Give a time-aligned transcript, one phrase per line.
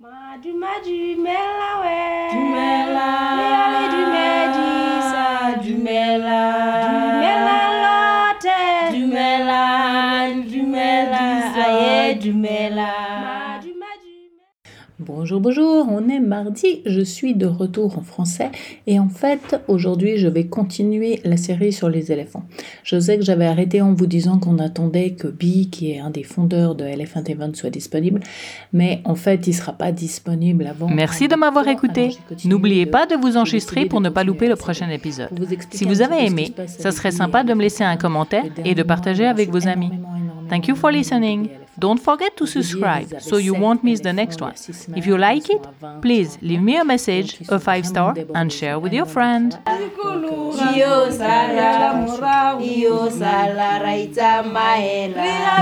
[0.00, 1.98] Madumadu Mela we
[2.30, 3.08] Dumela.
[3.38, 4.70] Mele Dumedi
[5.10, 5.26] sa
[5.60, 6.42] Dumela.
[6.86, 8.94] Dumela lote.
[8.94, 9.62] Dumela.
[10.46, 11.24] Dumela
[11.64, 13.07] Aye Dumela.
[15.28, 18.50] Bonjour, bonjour, on est mardi, je suis de retour en français
[18.86, 22.44] et en fait aujourd'hui je vais continuer la série sur les éléphants.
[22.82, 26.08] Je sais que j'avais arrêté en vous disant qu'on attendait que Bi, qui est un
[26.08, 28.20] des fondeurs de Elephant Event, soit disponible,
[28.72, 30.88] mais en fait il ne sera pas disponible avant.
[30.88, 32.16] Merci de m'avoir écouté.
[32.46, 35.28] N'oubliez pas de vous enregistrer pour ne pas louper le prochain épisode.
[35.68, 39.26] Si vous avez aimé, ça serait sympa de me laisser un commentaire et de partager
[39.26, 39.90] avec vos amis.
[40.48, 41.50] Thank you for listening.
[41.78, 44.54] Don't forget to subscribe so you won't miss the next one.
[44.96, 45.64] If you like it,
[46.02, 49.56] please leave me a message, a five star, and share with your friend.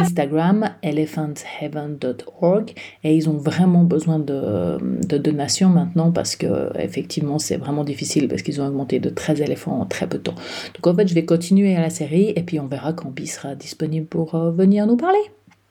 [0.00, 2.72] Instagram elephantheaven.org
[3.04, 8.28] et ils ont vraiment besoin de, de, donations maintenant parce que effectivement c'est vraiment difficile
[8.28, 10.34] parce qu'ils ont augmenté de 13 éléphants en très peu de temps.
[10.74, 13.26] Donc en fait je vais continuer à la série et puis on verra quand Bi
[13.26, 15.20] sera disponible pour euh, venir nous parler.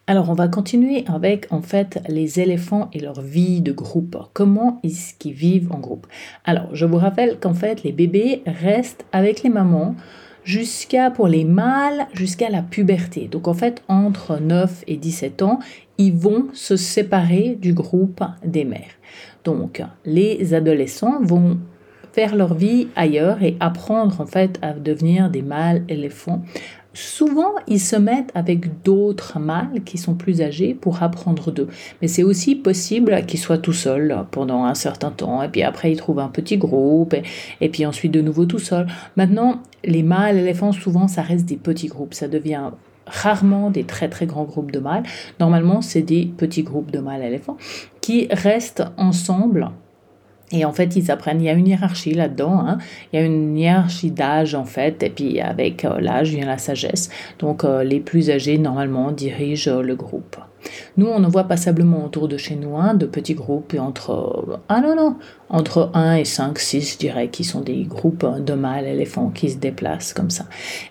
[0.08, 4.16] Alors on va continuer avec en fait les éléphants et leur vie de groupe.
[4.34, 6.06] Comment est-ce qu'ils vivent en groupe?
[6.44, 9.96] Alors je vous rappelle qu'en fait les bébés restent avec les mamans
[10.44, 13.28] jusqu'à pour les mâles jusqu'à la puberté.
[13.28, 15.58] Donc en fait entre 9 et 17 ans,
[15.98, 19.00] ils vont se séparer du groupe des mères.
[19.44, 21.58] Donc les adolescents vont
[22.14, 26.44] faire leur vie ailleurs et apprendre en fait à devenir des mâles éléphants
[26.96, 31.68] Souvent, ils se mettent avec d'autres mâles qui sont plus âgés pour apprendre d'eux.
[32.02, 35.92] Mais c'est aussi possible qu'ils soient tout seuls pendant un certain temps, et puis après
[35.92, 37.14] ils trouvent un petit groupe,
[37.60, 38.88] et, puis ensuite de nouveau tout seul.
[39.18, 42.14] Maintenant, les mâles éléphants, souvent, ça reste des petits groupes.
[42.14, 42.72] Ça devient
[43.06, 45.04] rarement des très très grands groupes de mâles.
[45.42, 47.58] Normalement, c'est des petits groupes de mâles éléphants
[48.00, 49.70] qui restent ensemble
[50.52, 52.78] et en fait, ils apprennent, il y a une hiérarchie là-dedans, hein.
[53.12, 56.60] il y a une hiérarchie d'âge en fait, et puis avec euh, l'âge vient la
[56.60, 57.10] sagesse.
[57.40, 60.38] Donc euh, les plus âgés, normalement, dirigent euh, le groupe.
[60.98, 64.82] Nous, on ne voit passablement autour de chez nous hein, de petits groupes entre, ah
[64.82, 65.16] non, non,
[65.50, 69.52] entre 1 et 5, 6, je dirais, qui sont des groupes de mâles éléphants qui
[69.52, 70.46] se déplacent comme ça.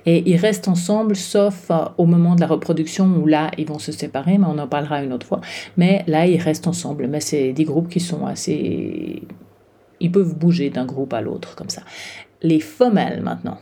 [0.07, 3.91] Et ils restent ensemble, sauf au moment de la reproduction où là, ils vont se
[3.91, 5.41] séparer, mais on en parlera une autre fois.
[5.77, 7.09] Mais là, ils restent ensemble.
[7.09, 9.23] Mais c'est des groupes qui sont assez
[10.01, 11.83] ils peuvent bouger d'un groupe à l'autre comme ça.
[12.43, 13.59] Les femelles maintenant.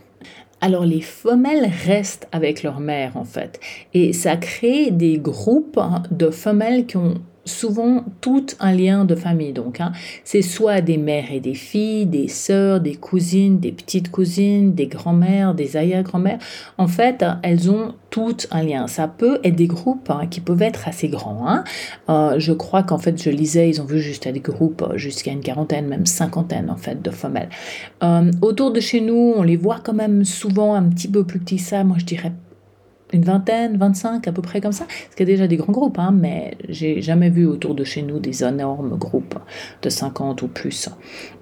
[0.61, 3.59] Alors les femelles restent avec leur mère en fait.
[3.93, 5.79] Et ça crée des groupes
[6.11, 9.53] de femelles qui ont souvent tout un lien de famille.
[9.53, 9.91] Donc, hein.
[10.23, 14.87] c'est soit des mères et des filles, des sœurs, des cousines, des petites cousines, des
[14.87, 16.39] grands-mères, des arrière-grand-mères.
[16.77, 18.87] En fait, elles ont tout un lien.
[18.87, 21.47] Ça peut être des groupes hein, qui peuvent être assez grands.
[21.47, 21.63] Hein.
[22.09, 25.31] Euh, je crois qu'en fait, je lisais, ils ont vu juste des groupes euh, jusqu'à
[25.31, 27.49] une quarantaine, même cinquantaine en fait de femelles.
[28.03, 31.39] Euh, autour de chez nous, on les voit quand même souvent un petit peu plus
[31.39, 31.83] petits ça.
[31.83, 32.31] Moi, je dirais
[33.13, 34.85] une vingtaine, 25 à peu près comme ça.
[35.11, 38.01] Ce qui est déjà des grands groupes, hein, mais j'ai jamais vu autour de chez
[38.01, 39.37] nous des énormes groupes
[39.81, 40.89] de 50 ou plus.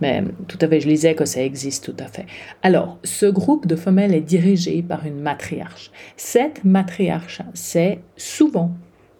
[0.02, 2.26] Mais tout à fait, je lisais que ça existe tout à fait.
[2.64, 5.92] Alors, ce groupe de femelles est dirigé par une matriarche.
[6.18, 8.72] Cette matriarche, c'est souvent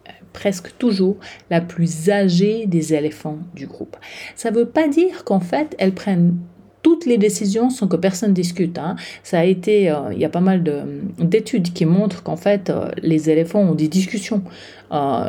[0.08, 1.16] euh, presque toujours
[1.50, 3.96] la plus âgée des éléphants du groupe.
[4.36, 6.36] Ça ne veut pas dire qu'en fait, elles prennent
[6.82, 8.78] toutes les décisions sans que personne discute.
[8.78, 8.96] Hein.
[9.22, 10.62] Ça a été, euh, il y a pas mal
[11.18, 14.42] d'études qui montrent qu'en fait, euh, les éléphants ont des discussions.
[14.92, 15.28] Euh,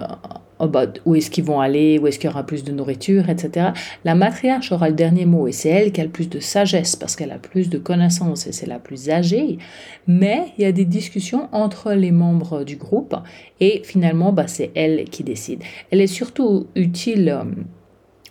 [1.05, 3.71] où est-ce qu'ils vont aller, où est-ce qu'il y aura plus de nourriture, etc.
[4.05, 6.95] La matriarche aura le dernier mot et c'est elle qui a le plus de sagesse
[6.95, 9.57] parce qu'elle a plus de connaissances et c'est la plus âgée.
[10.07, 13.15] Mais il y a des discussions entre les membres du groupe
[13.59, 15.61] et finalement, bah, c'est elle qui décide.
[15.91, 17.41] Elle est surtout utile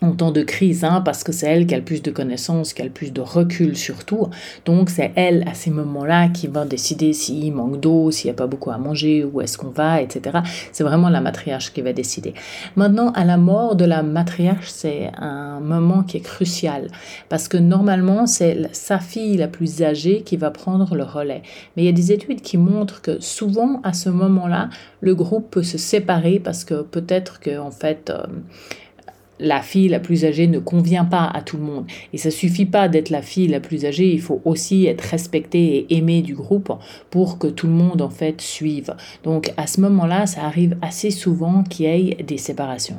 [0.03, 2.75] en temps de crise, hein, parce que c'est elle qui a le plus de connaissances,
[2.75, 4.29] qui a le plus de recul surtout.
[4.65, 8.37] Donc c'est elle à ces moments-là qui va décider s'il manque d'eau, s'il n'y a
[8.37, 10.41] pas beaucoup à manger, où est-ce qu'on va, etc.
[10.73, 12.35] C'est vraiment la matriarche qui va décider.
[12.77, 16.89] Maintenant, à la mort de la matriarche, c'est un moment qui est crucial,
[17.29, 21.43] parce que normalement c'est sa fille la plus âgée qui va prendre le relais.
[21.77, 24.69] Mais il y a des études qui montrent que souvent à ce moment-là,
[25.01, 28.25] le groupe peut se séparer parce que peut-être que en fait euh,
[29.43, 31.87] la fille la plus âgée ne convient pas à tout le monde.
[32.13, 35.87] Et ça suffit pas d'être la fille la plus âgée, il faut aussi être respecté
[35.89, 36.73] et aimé du groupe
[37.11, 38.95] pour que tout le monde en fait suive.
[39.25, 42.99] Donc à ce moment-là, ça arrive assez souvent qu'il y ait des séparations.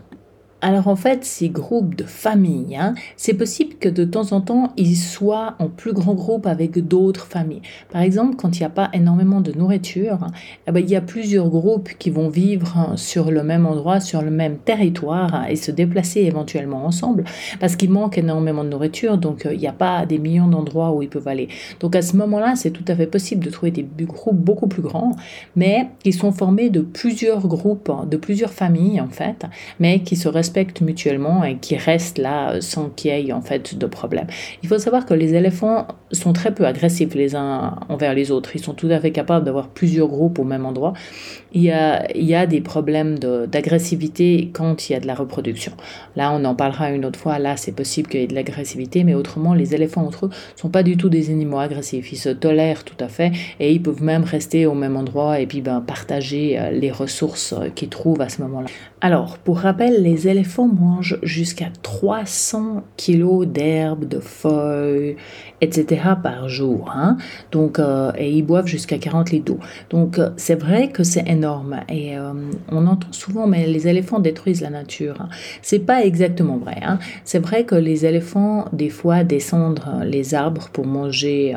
[0.64, 4.72] Alors en fait, ces groupes de familles, hein, c'est possible que de temps en temps,
[4.78, 7.62] ils soient en plus grand groupe avec d'autres familles.
[7.92, 10.20] Par exemple, quand il n'y a pas énormément de nourriture,
[10.66, 14.22] eh ben, il y a plusieurs groupes qui vont vivre sur le même endroit, sur
[14.22, 17.26] le même territoire et se déplacer éventuellement ensemble
[17.60, 20.94] parce qu'il manque énormément de nourriture, donc euh, il n'y a pas des millions d'endroits
[20.94, 21.50] où ils peuvent aller.
[21.82, 24.82] Donc à ce moment-là, c'est tout à fait possible de trouver des groupes beaucoup plus
[24.82, 25.12] grands,
[25.58, 29.46] mais qui sont formés de plusieurs groupes, de plusieurs familles en fait,
[29.82, 33.78] mais qui se respectent mutuellement et qui restent là sans qu'il y ait en fait
[33.78, 34.28] de problème.
[34.62, 38.56] Il faut savoir que les éléphants sont très peu agressifs les uns envers les autres.
[38.56, 40.94] Ils sont tout à fait capables d'avoir plusieurs groupes au même endroit.
[41.54, 45.14] Il y a, il y a des problèmes d'agressivité quand il y a de la
[45.14, 45.74] reproduction.
[46.16, 47.38] Là, on en parlera une autre fois.
[47.38, 50.70] Là, c'est possible qu'il y ait de l'agressivité, mais autrement, les éléphants entre eux sont
[50.70, 52.12] pas du tout des animaux agressifs.
[52.12, 55.46] Ils se tolèrent tout à fait et ils peuvent même rester au même endroit et
[55.46, 58.68] puis ben, partager euh, les ressources euh, qu'ils trouvent à ce moment-là.
[59.02, 65.18] Alors, pour rappel, les éléphants mangent jusqu'à 300 kg d'herbes, de feuilles,
[65.62, 66.02] etc.
[66.24, 66.92] par jour.
[66.96, 67.18] Hein.
[67.52, 69.60] Donc, euh, et ils boivent jusqu'à 40 litres d'eau.
[69.92, 71.43] Donc, c'est vrai que c'est énorme.
[71.90, 72.34] Et euh,
[72.70, 75.28] on entend souvent, mais les éléphants détruisent la nature.
[75.62, 76.80] C'est pas exactement vrai.
[76.82, 77.00] Hein.
[77.24, 81.56] C'est vrai que les éléphants, des fois, descendent les arbres pour manger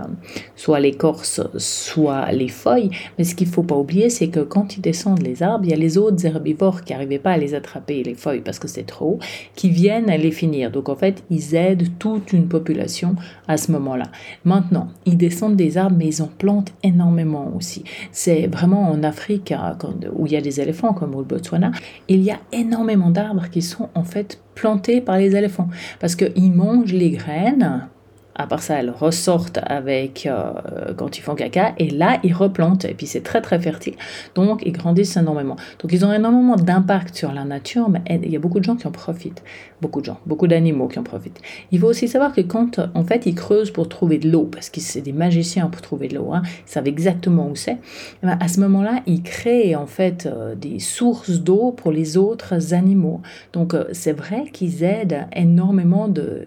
[0.54, 2.90] soit l'écorce, soit les feuilles.
[3.18, 5.74] Mais ce qu'il faut pas oublier, c'est que quand ils descendent les arbres, il y
[5.74, 9.18] a les autres herbivores qui n'arrivaient pas les attraper, les feuilles, parce que c'est trop,
[9.54, 10.70] qui viennent à les finir.
[10.70, 13.16] Donc en fait, ils aident toute une population
[13.48, 14.06] à ce moment-là.
[14.44, 17.84] Maintenant, ils descendent des arbres, mais ils en plantent énormément aussi.
[18.12, 19.74] C'est vraiment en Afrique, euh,
[20.14, 21.72] où il y a des éléphants, comme au Botswana,
[22.08, 25.68] il y a énormément d'arbres qui sont en fait plantés par les éléphants,
[26.00, 27.88] parce qu'ils mangent les graines
[28.38, 32.84] à part ça, elles ressortent avec euh, quand ils font caca et là ils replantent
[32.84, 33.94] et puis c'est très très fertile.
[34.34, 35.56] Donc ils grandissent énormément.
[35.80, 38.76] Donc ils ont énormément d'impact sur la nature, mais il y a beaucoup de gens
[38.76, 39.42] qui en profitent.
[39.80, 41.40] Beaucoup de gens, beaucoup d'animaux qui en profitent.
[41.72, 44.70] Il faut aussi savoir que quand en fait ils creusent pour trouver de l'eau, parce
[44.70, 47.78] que c'est des magiciens pour trouver de l'eau, hein, ils savent exactement où c'est.
[48.22, 52.16] Eh ben, à ce moment-là, ils créent en fait euh, des sources d'eau pour les
[52.16, 53.20] autres animaux.
[53.52, 56.46] Donc euh, c'est vrai qu'ils aident énormément de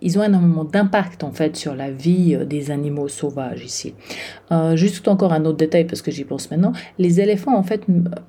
[0.00, 3.94] ils ont énormément d'impact en fait sur la vie euh, des animaux sauvages ici.
[4.52, 7.82] Euh, juste encore un autre détail parce que j'y pense maintenant, les éléphants en fait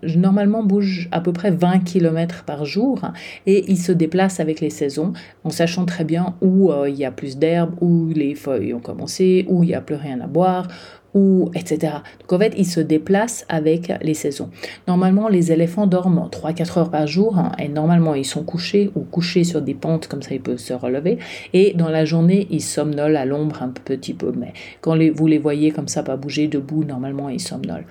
[0.03, 3.01] normalement bougent à peu près 20 km par jour
[3.45, 5.13] et ils se déplacent avec les saisons
[5.43, 8.79] en sachant très bien où euh, il y a plus d'herbe, où les feuilles ont
[8.79, 10.67] commencé, où il n'y a plus rien à boire,
[11.15, 11.93] ou etc.
[12.19, 14.49] Donc en fait, ils se déplacent avec les saisons.
[14.87, 18.99] Normalement, les éléphants dorment 3-4 heures par jour hein, et normalement, ils sont couchés ou
[18.99, 21.17] couchés sur des pentes comme ça, ils peuvent se relever.
[21.53, 24.31] Et dans la journée, ils somnolent à l'ombre un petit peu.
[24.35, 27.85] Mais quand vous les voyez comme ça, pas bouger debout, normalement, ils somnolent.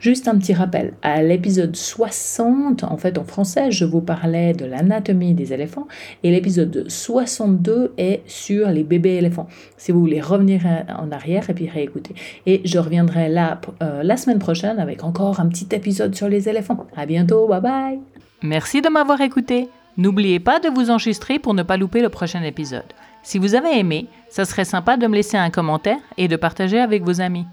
[0.00, 0.94] Juste un petit rappel.
[1.02, 5.86] À l'épisode 60, en fait, en français, je vous parlais de l'anatomie des éléphants
[6.22, 9.48] et l'épisode 62 est sur les bébés éléphants.
[9.76, 10.62] Si vous voulez revenir
[10.98, 12.14] en arrière et puis réécouter.
[12.46, 16.48] Et je reviendrai là euh, la semaine prochaine avec encore un petit épisode sur les
[16.48, 16.86] éléphants.
[16.96, 17.98] À bientôt, bye bye.
[18.42, 19.68] Merci de m'avoir écouté.
[19.96, 22.92] N'oubliez pas de vous enregistrer pour ne pas louper le prochain épisode.
[23.22, 26.78] Si vous avez aimé, ça serait sympa de me laisser un commentaire et de partager
[26.78, 27.46] avec vos amis.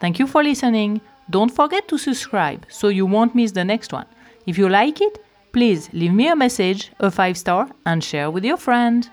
[0.00, 0.98] Thank you for listening.
[1.30, 4.06] Don't forget to subscribe so you won't miss the next one.
[4.46, 5.20] If you like it,
[5.52, 9.08] please leave me a message, a five star, and share with your friend.